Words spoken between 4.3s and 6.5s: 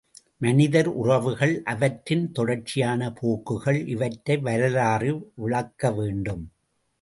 வரலாறு விளக்கவேண்டும்.